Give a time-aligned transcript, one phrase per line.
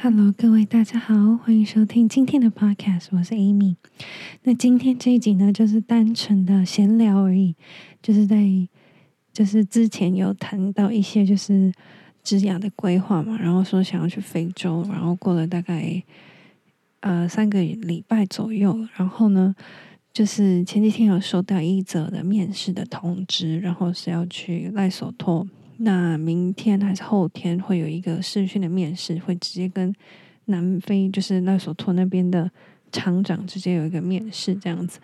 [0.00, 3.74] Hello，各位大家好，欢迎收听今天的 Podcast，我是 Amy。
[4.44, 7.56] 那今天这一集呢，就是单纯的闲聊而已，
[8.00, 8.46] 就是在
[9.32, 11.72] 就是之前有谈到一些就是
[12.22, 16.00] 职涯的规划嘛，然后说想要去非洲，然后过了大概
[17.00, 19.52] 呃三个礼拜左右，然后呢，
[20.12, 25.48] 就是前几天有收到一则的面试的通知，然后是要去赖索托。
[25.80, 29.94] 那明天还是后天会有一个视讯的面试，会直接跟
[30.46, 32.50] 南非就是赖索托那边的
[32.90, 34.98] 厂长直接有一个面试这样子。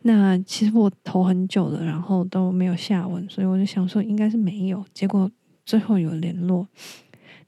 [0.00, 4.82] 那其实我投很久了，然后都没有下文，所以我就想说应该是没有。
[4.94, 5.30] 结果
[5.66, 6.66] 最后有联络，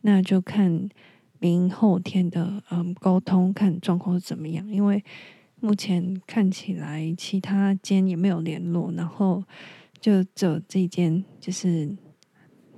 [0.02, 0.86] 那就看
[1.38, 4.70] 明后天的嗯沟通，看状况是怎么样。
[4.70, 5.02] 因为
[5.60, 9.42] 目前看起来其他间也没有联络，然后
[9.98, 11.96] 就只有这间就是。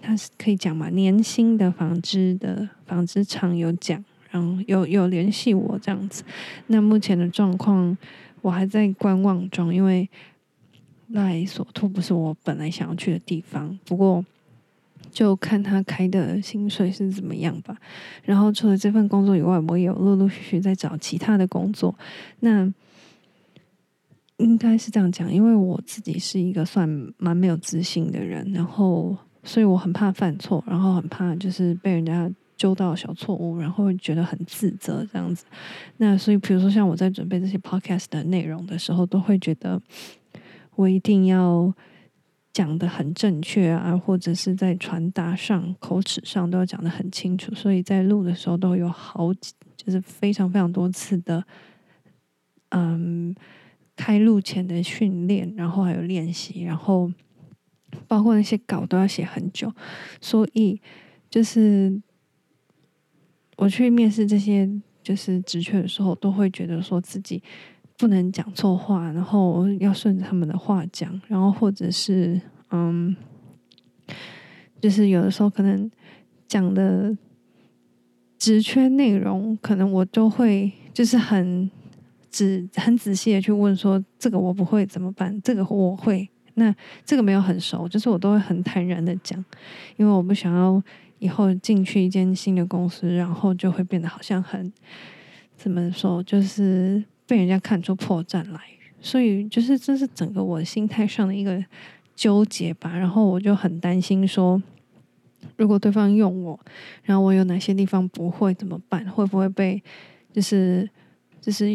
[0.00, 0.88] 他是可以讲嘛？
[0.90, 6.22] 年薪的纺织的纺织厂有讲，然后有有联系我这样子。
[6.68, 7.96] 那目前的状况，
[8.40, 10.08] 我还在观望中，因为
[11.08, 13.78] 赖索托不是我本来想要去的地方。
[13.84, 14.24] 不过
[15.10, 17.76] 就看他开的薪水是怎么样吧。
[18.22, 21.94] 然后除了这份工作以外，我也有陆陆续续在找其他的工作。
[22.40, 22.72] 那
[24.38, 29.16] 应该是这样讲，因为我自己是一个算蛮没有自信的人，然后。
[29.44, 35.44] 所以我很怕犯错，然后很怕就是被人家揪到小错误，然后会觉得很自责这样子。
[35.98, 39.80] 那所以，比如说像我在准备这些 podcast 的内容的时候，都会觉得
[40.74, 41.72] 我一定要
[42.52, 47.54] 讲的很正确啊，或者是在传达上、口齿上都要讲的很清楚。
[47.54, 51.44] 所以在录的时候都有好几，就是非常非常多次的，
[52.70, 53.34] 嗯，
[53.94, 57.10] 开录前的训练，然后还有练习，然后。
[58.06, 59.72] 包括那些稿都要写很久，
[60.20, 60.80] 所以
[61.30, 62.00] 就是
[63.56, 64.68] 我去面试这些
[65.02, 67.42] 就是职缺的时候，都会觉得说自己
[67.96, 72.40] 不能讲错话，然后要顺着他们的话讲，然后或者是
[72.70, 73.16] 嗯，
[74.80, 75.90] 就是有的时候可能
[76.46, 77.16] 讲的
[78.38, 81.70] 职缺内容，可能我都会就是很
[82.30, 85.40] 仔很仔细的去问说，这个我不会怎么办？
[85.42, 86.28] 这个我会。
[86.58, 86.74] 那
[87.04, 89.42] 这个没有很熟，就是我都会很坦然的讲，
[89.96, 90.82] 因为我不想要
[91.20, 94.72] 以后进去一间新的公司，然后就会变得好像很
[95.56, 98.60] 怎么说，就是被人家看出破绽来。
[99.00, 101.64] 所以就是这是整个我心态上的一个
[102.16, 102.96] 纠结吧。
[102.96, 104.60] 然后我就很担心说，
[105.56, 106.58] 如果对方用我，
[107.04, 109.08] 然后我有哪些地方不会怎么办？
[109.08, 109.80] 会不会被
[110.32, 110.90] 就是
[111.40, 111.66] 就是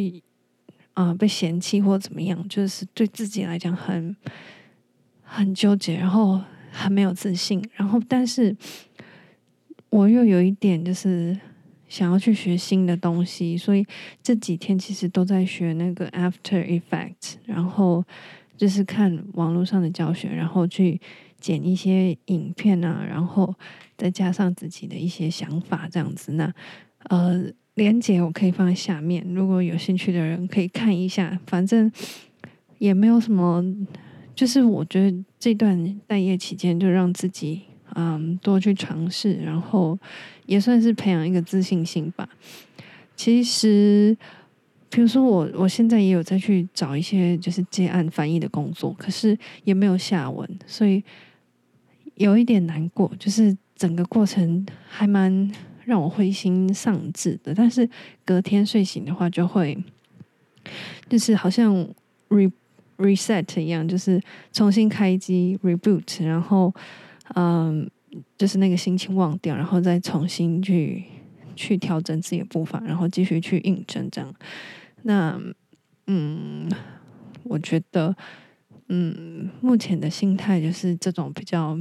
[0.94, 2.46] 啊、被嫌弃或怎么样？
[2.50, 4.14] 就是对自己来讲很。
[5.36, 6.40] 很纠结，然后
[6.72, 8.56] 很没有自信，然后但是
[9.90, 11.36] 我又有一点就是
[11.90, 13.84] 想要去学新的东西，所以
[14.22, 18.06] 这几天其实都在学那个 After Effects，然后
[18.56, 21.02] 就是看网络上的教学，然后去
[21.40, 23.56] 剪一些影片啊，然后
[23.98, 26.34] 再加上自己的一些想法这样子。
[26.34, 26.54] 那
[27.10, 31.92] 呃，连结我可以放在下面，如果有兴趣的人可以看一下，反正
[32.78, 33.66] 也没有什么。
[34.36, 37.62] 就是我觉得这段待业期间，就让自己
[37.96, 39.98] 嗯多去尝试，然后
[40.46, 42.28] 也算是培养一个自信心吧。
[43.16, 44.18] 其实，
[44.90, 51.04] 比如说我我现在也有在去找一些就是接案翻译的工作，可是也没有下文，所以
[52.16, 53.12] 有一点难过。
[53.20, 55.52] 就是整个过程还蛮
[55.86, 57.54] 让我灰心丧志的。
[57.54, 57.88] 但是
[58.26, 59.78] 隔天睡醒的话，就会
[61.08, 61.76] 就是好像
[62.30, 62.52] re
[63.04, 64.22] reset 一样，就是
[64.54, 66.74] 重新开机 reboot，然后
[67.36, 67.90] 嗯，
[68.38, 71.04] 就是那个心情忘掉，然后再重新去
[71.56, 74.34] 去调整自己的步伐，然后继续去应征这样。
[75.04, 75.40] 那
[76.08, 76.72] 嗯，
[77.44, 78.16] 我觉得
[78.88, 81.78] 嗯，目前的心态就是这种比较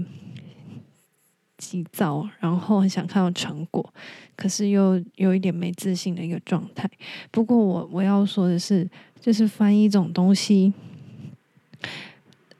[1.59, 3.94] 急躁，然后很想看到成果，
[4.34, 6.91] 可是又有一点没自信的一个状态。
[7.31, 8.88] 不过我我要说的是，
[9.20, 10.73] 就是翻译这种东西。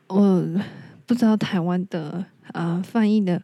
[0.09, 0.47] 我
[1.07, 3.43] 不知道台湾的啊、翻译的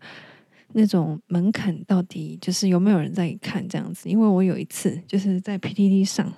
[0.72, 4.08] 那种门槛到底就是有没有人在看这样子？
[4.08, 6.30] 因为我有一次就是在 PTT 上，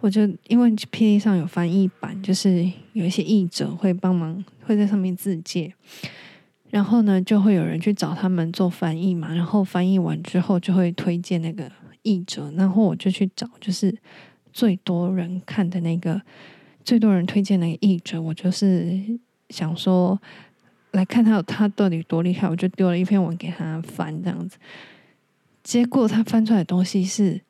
[0.00, 5.74] 我就因为 PTT 上有翻译版，就是有一些译者会帮忙会在上面自介，
[6.70, 11.70] 然后呢就会有人去找他们做翻译嘛，然后翻译完之后就会推荐那个
[12.02, 13.92] 译者，然后我就去找就是
[14.52, 16.22] 最多人看的那个。
[16.84, 19.00] 最多人推荐的译者，我就是
[19.50, 20.20] 想说
[20.92, 24.58] 来看他他到底多厉害，我就丢了一篇文给他翻这样子。
[25.62, 27.40] 结果他翻出来的东西是，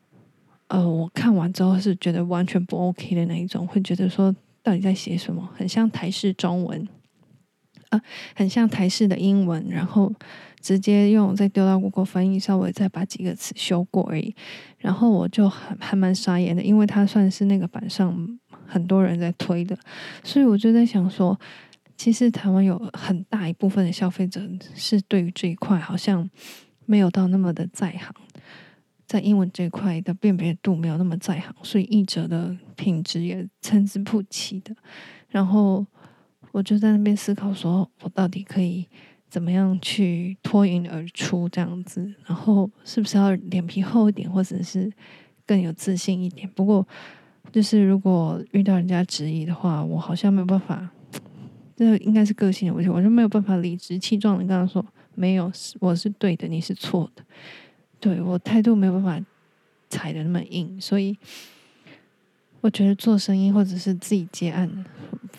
[0.68, 6.88] 呃，我看完之后是觉得完全不 OK 的那一种，会觉得说到底在写什么，很像台式中文，
[7.90, 8.00] 呃，
[8.34, 10.12] 很像台式的英文，然后
[10.60, 14.34] 直接用再丢到 Google 翻译，稍微再把几个词修过而已，
[14.78, 19.78] 然后我就还还蛮傻眼的，因为它算是那个版上很多人在推的，
[20.24, 21.38] 所以我就在想说。
[22.02, 24.40] 其实台湾有很大一部分的消费者
[24.74, 26.26] 是对于这一块好像
[26.86, 28.10] 没有到那么的在行，
[29.06, 34.74] 在英文这一块的辨别度没有那么在行，所以译者的品质也参差不齐的。
[35.28, 35.84] 然后
[36.52, 38.86] 我就在那边思考说，我到底可以
[39.28, 42.14] 怎么样去脱颖而出这样子？
[42.26, 44.92] 然后是不是要脸皮厚一点，或者是
[45.46, 46.48] 更有自信一点？
[46.54, 46.86] 不过
[47.52, 50.90] 就是如果遇到人家质疑的话，我好像没有办法。
[51.76, 57.24] 这应该是个性的问题，我就没有办法理直气壮的跟他说，没有，我是对的，你是错的。
[57.98, 59.26] 对，我态度没有办法
[59.88, 61.16] 踩得那么硬，所以
[62.60, 64.84] 我觉得做生意或者是自己接案，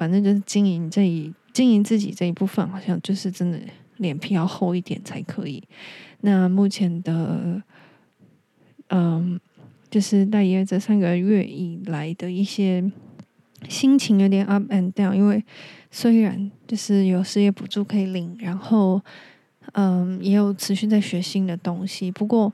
[0.02, 3.60] 反正就是经营这一经营自己这一部分，好像就是真的
[3.98, 5.62] 脸皮要厚一点才可以。
[6.22, 7.62] 那目前的，
[8.90, 9.40] 嗯，
[9.92, 12.92] 就是大约这三个月以来的一些。
[13.70, 15.46] 心情有点 up and down，因为
[15.92, 19.00] 虽然就是有失业补助可以领，然后
[19.74, 22.52] 嗯，也有持续在学新的东西，不过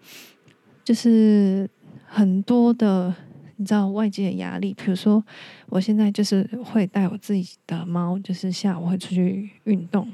[0.83, 1.69] 就是
[2.05, 3.15] 很多的
[3.57, 5.23] 你知道外界的压力，比如说
[5.67, 10.07] 我现在就是会带我自己的猫，就是下午会出去运动、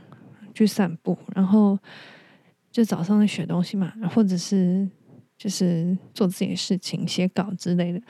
[0.53, 1.77] 去散步，然后
[2.71, 4.89] 就早上在学东西嘛，或者是。
[5.35, 8.01] 就是做自己的事情，写稿之类的。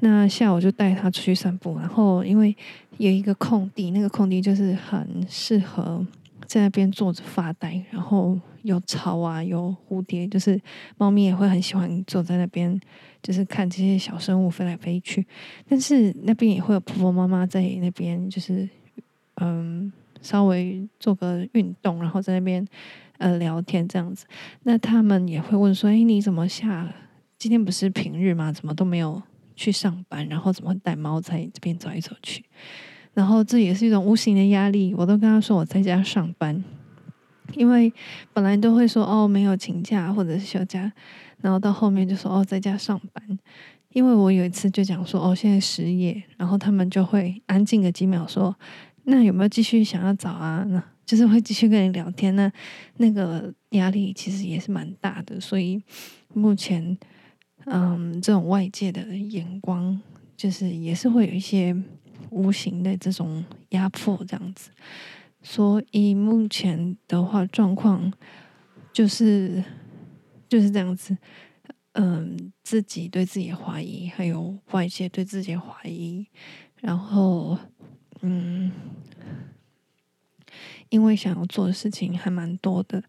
[0.00, 2.56] 那下午就带它出去散步，然后因为
[2.96, 6.04] 有一个空地，那个空地就是很适合
[6.50, 10.60] 在那边坐着发呆，然后有草啊，有蝴蝶，就是
[10.98, 12.80] 猫咪也会很喜欢坐在那边，
[13.22, 15.24] 就是看这些小生物飞来飞去。
[15.68, 18.68] 但是那边也会有婆婆妈妈在那边，就是
[19.36, 22.66] 嗯，稍微做个运动，然后在那边。
[23.18, 24.24] 呃，聊天这样子，
[24.62, 26.90] 那他们也会问说：“哎，你怎么下？
[27.36, 28.50] 今天不是平日吗？
[28.50, 29.22] 怎么都没有
[29.54, 30.26] 去上班？
[30.26, 32.42] 然后怎么带猫在这边走一走去？
[33.14, 34.94] 然后这也是一种无形的压力。
[34.94, 36.62] 我都跟他说我在家上班，
[37.54, 37.92] 因为
[38.32, 40.92] 本来都会说哦，没有请假或者是休假，
[41.40, 43.38] 然后到后面就说哦，在家上班。
[43.90, 48.54] 因为我有一次就讲说哦，现在失业，然后他们就会安静个几秒说：
[49.04, 50.64] 那有没有继续想要找啊？
[50.68, 50.82] 那。
[51.06, 52.48] 就是会继续跟你聊天，那
[52.98, 55.82] 那个压力其实也是蛮大的，所以
[56.32, 56.96] 目前，
[57.64, 60.00] 嗯，这种外界的眼光，
[60.36, 61.76] 就是也是会有一些
[62.28, 64.70] 无形的这种压迫，这样子。
[65.42, 68.12] 所以目前的话，状况
[68.92, 69.64] 就是
[70.48, 71.16] 就是这样子，
[71.92, 76.26] 嗯，自己对自己的怀疑，还有外界对自己的怀疑，
[76.80, 77.58] 然后，
[78.20, 78.70] 嗯。
[80.88, 83.00] 因为想要做的事情还蛮多的，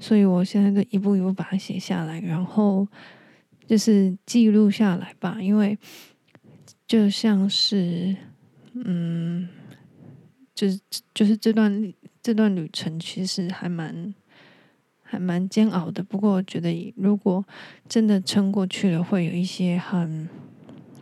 [0.00, 2.84] 所以我现在就一步一步把它写下来，然后
[3.68, 5.40] 就是记录下来吧。
[5.40, 5.78] 因为
[6.88, 8.16] 就像是，
[8.84, 9.48] 嗯，
[10.54, 10.80] 就是
[11.14, 11.92] 就是这段
[12.22, 14.14] 这段旅程其实还蛮
[15.02, 16.02] 还蛮煎熬的。
[16.02, 17.44] 不过我觉得，如果
[17.88, 20.28] 真的撑过去了，会有一些很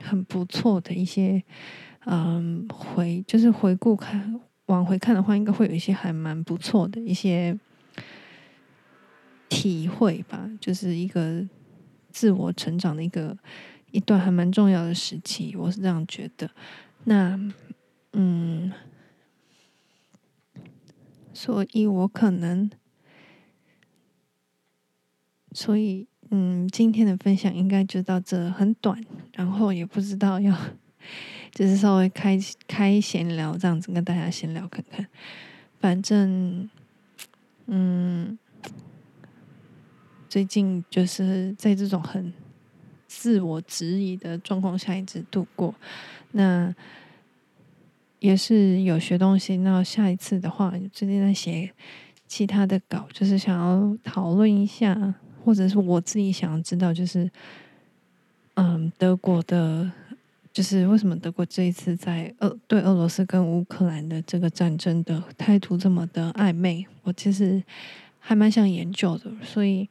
[0.03, 1.43] 很不错的一些，
[2.07, 4.41] 嗯，回就是回顾看。
[4.67, 7.59] 往回看的话，应该会有一些还蛮不错的一些
[9.49, 11.43] 体会吧，就是一个
[12.11, 13.35] 自我成长的一个
[13.93, 16.51] 一段还蛮重要的时期，我是这样觉得。
[17.09, 17.41] 那
[18.13, 18.71] 嗯，
[21.33, 22.71] 所以我可能，
[25.53, 30.55] 所以嗯，今天的分享应该就到这，很短，然后也不知道要。
[31.51, 35.07] 就是稍微开开闲聊这样子，跟大家闲聊看看。
[35.81, 36.69] 反正，
[37.67, 38.39] 嗯，
[40.29, 42.35] 最近就是在这种很
[43.09, 45.75] 自我质疑的状况下一直度过。
[46.31, 46.73] 那
[48.21, 49.57] 也是有学东西。
[49.57, 51.73] 那下一次的话，最近在写
[52.29, 57.29] 其他的稿，就是想要讨论一下，或者是我自己想要知道，就是
[58.55, 59.91] 嗯，德国的。
[60.51, 66.85] 就是为什么德国这一次在俄对俄罗斯跟乌克兰的这个战争的态度这么的暧昧？
[67.05, 67.63] 我其实
[68.19, 69.89] 还蛮想研究的，所以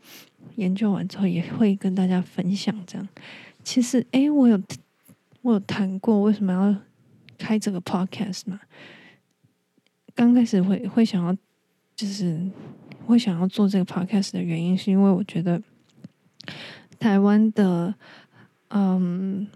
[0.58, 2.76] 研究完之后也会跟大家分享。
[2.86, 3.08] 这样，
[3.64, 4.62] 其实诶，我有
[5.42, 6.76] 我有谈过为什么要
[7.38, 8.60] 开这个 podcast 嘛？
[10.14, 11.36] 刚开始会会想要
[11.96, 12.40] 就是
[13.06, 15.62] 会想要做这个 podcast 的原因，是因为我觉得
[17.00, 17.94] 台湾的，
[18.70, 19.48] 嗯，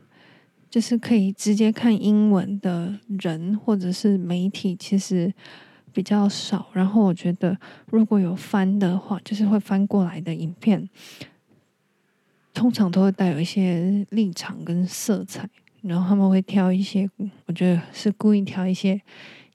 [0.70, 5.34] 就是可以直接看英文的人或者是媒体，其实
[5.94, 6.68] 比较少。
[6.74, 7.58] 然后我觉得，
[7.88, 10.90] 如果有翻的话，就是会翻过来的影片，
[12.54, 15.50] 通常都会带有一些立场跟色彩。
[15.82, 17.10] 然后他们会挑一些，
[17.48, 19.02] 我觉得是故意挑一些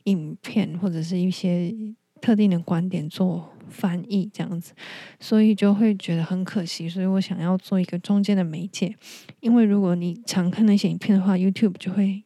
[0.05, 1.73] 影片或者是一些
[2.21, 4.73] 特定的观点做翻译这样子，
[5.21, 6.89] 所以就会觉得很可惜。
[6.89, 8.97] 所以我想要做一个中间的媒介，
[9.39, 12.25] 因为如果你常看那些影片的话，YouTube 就会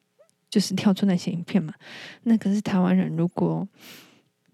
[0.51, 1.73] 就是跳出那些影片嘛。
[2.25, 3.67] 那可是台湾人如果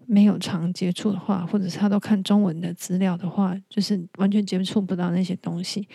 [0.05, 5.85] 没有常接触的话，或者是他都看中文的资料的话，就是完全接触不到那些东西。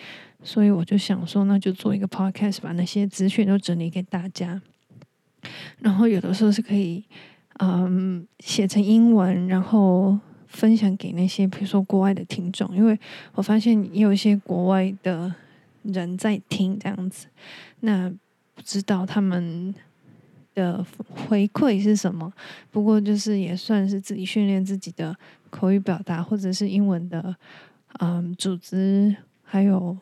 [0.43, 4.61] 所以我就想说，那就做一个 podcast，把那些资讯都整理给大家。
[5.79, 7.03] 然后有的时候是可以，
[7.59, 12.97] 嗯，写成英文，然后分享给那些比如说国外的听众，因为
[13.33, 15.33] 我发现也有一些国外的
[15.81, 17.27] 人在听这样子。
[17.79, 18.09] 那
[18.53, 19.73] 不知道他们
[20.53, 20.85] 的
[21.27, 22.31] 回馈是什么？
[22.71, 25.15] 不过就是也算是自己训练自己的
[25.49, 27.35] 口语表达，或者是英文的，
[27.99, 29.97] 嗯，组织还有。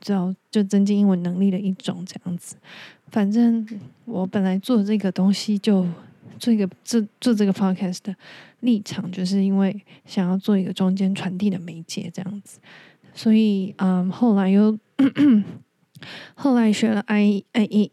[0.00, 2.54] 知道就增进英文能力的一种这样子，
[3.08, 3.66] 反正
[4.04, 5.84] 我本来做这个东西就
[6.38, 8.14] 做一个做做这个 podcast 的
[8.60, 12.60] 立场，就是因为想要做一个中间传递的媒介这样子，
[13.12, 14.78] 所以嗯，后来又
[16.36, 17.90] 后来学了 I A E，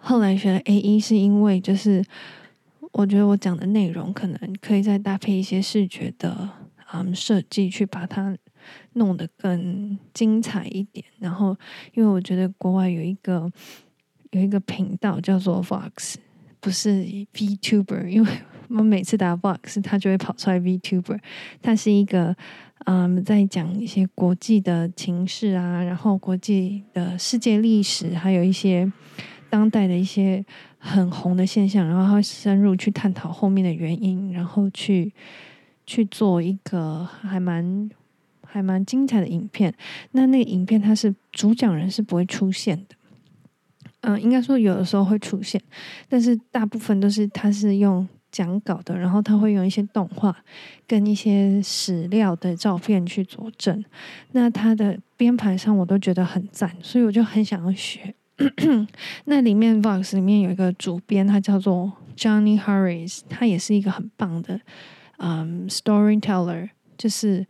[0.00, 2.04] 后来学了 A E 是因为就是
[2.92, 6.50] 我觉得我讲的内容可能可以再搭配一些视觉的
[6.92, 8.36] 嗯设计去把它。
[8.92, 11.56] 弄得更精彩一点，然后
[11.94, 13.50] 因为我觉得国外有一个
[14.32, 16.16] 有一个频道叫做 Vox，
[16.60, 17.02] 不是
[17.32, 18.30] VTuber，因为
[18.68, 21.18] 我每次打 Vox，它就会跑出来 VTuber，
[21.62, 22.36] 它是一个
[22.84, 28.92] 嗯在讲一些国际的情势啊，然后国际的世界历史，还有一些
[29.50, 30.42] 当代的一些
[30.78, 35.12] 很红的现象，然后他会深入去探讨后面的原因，然后去
[35.84, 37.90] 去做一个还蛮。
[38.52, 39.72] 还蛮精彩的影片，
[40.10, 42.96] 那那个影片它是主讲人是不会出现的，
[44.00, 45.62] 嗯，应该说有的时候会出现，
[46.08, 50.36] 但是大部分都是他是用讲稿的，然后他会用一些动画
[50.88, 53.84] 跟一些史料的照片去佐证。
[54.32, 58.16] 那他的编排上我都觉得很赞，所以我就很想要学。
[59.26, 64.60] 那里面 Vox 里面有一个主编，他叫做 Johnny Harris，他也是一个很棒的
[65.18, 67.46] 嗯 storyteller，就是。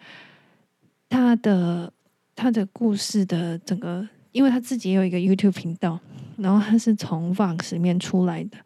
[1.13, 1.93] 他的
[2.37, 5.99] 他的故事的整个，因为他自己也有一个 YouTube 频道，
[6.37, 8.57] 然后他是从 Vox 里面出来的。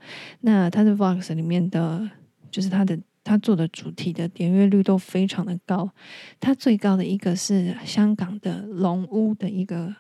[0.42, 2.06] 那他的 Vox 里面的，
[2.50, 5.90] 就是他的他做的主题的点阅率都非常的高。
[6.38, 9.94] 他最高的一个是香港的龙屋的一个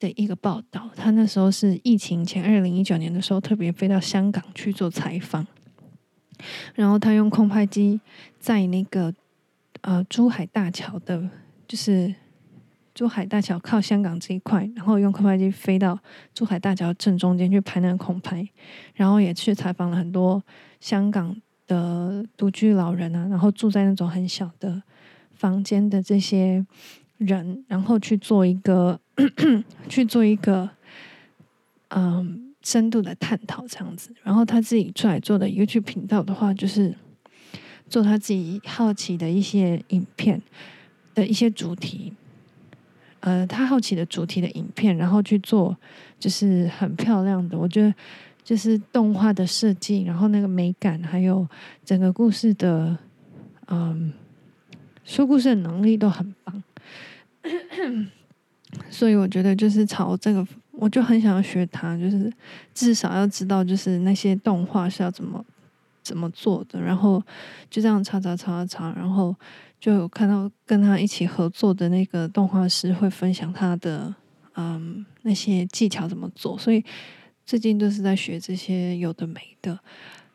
[0.00, 0.90] 的一个报道。
[0.96, 5.46] 他那时候是疫情前二零一九年的时候，特别飞到香港去做采访，
[6.74, 8.00] 然后他用空拍机
[8.40, 9.14] 在那个
[9.82, 11.30] 呃珠海大桥的。
[11.70, 12.12] 就是
[12.92, 15.96] 珠海大桥靠香港这一块，然后用空拍机飞到
[16.34, 18.44] 珠海大桥正中间去拍那个空拍，
[18.94, 20.42] 然后也去采访了很多
[20.80, 24.82] 香港的独居老人啊，然后住在那种很小的
[25.32, 26.66] 房间的这些
[27.20, 29.00] 人，然后去做一个
[29.88, 30.68] 去做一个
[31.88, 34.12] 嗯深度的探讨这样子。
[34.22, 36.94] 然后他自己出来做的 YouTube 频道的话，就是
[37.88, 40.42] 做他自己好奇的一些影片。
[41.12, 42.12] 的一些主题，
[43.18, 45.76] 呃，他好奇的主题的影片，然后去做，
[46.20, 47.58] 就是很漂亮的。
[47.58, 47.92] 我觉得
[48.44, 51.46] 就是动画的设计，然后那个美感，还有
[51.84, 52.96] 整个故事的，
[53.66, 54.12] 嗯，
[55.04, 56.62] 说故事的能力都很棒。
[58.90, 62.32] 所以我觉得就是朝这个，我就很想要学他，就是
[62.74, 65.44] 至少要知道，就是那些动画是要怎么
[66.02, 67.22] 怎么做的，然后
[67.68, 69.34] 就这样查查查查查，然后。
[69.80, 74.14] 就有看到跟他一起合作的那个动画师会分享他的
[74.54, 76.84] 嗯那些技巧怎么做，所以
[77.46, 79.80] 最近都是在学这些有的没的。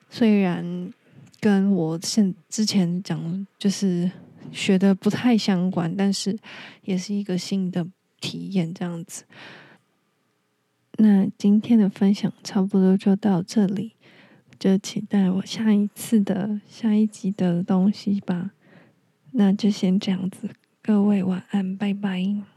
[0.10, 0.92] 虽然
[1.40, 4.10] 跟我现之前讲就是
[4.52, 6.38] 学的不太相关，但是
[6.84, 7.86] 也是一个新的
[8.20, 9.24] 体验这样子。
[10.98, 13.94] 那今天的分享差不多就到这里，
[14.58, 18.52] 就期待我下一次的下一集的东西吧。
[19.32, 20.50] 那就先这样子，
[20.82, 22.55] 各位晚安，拜拜。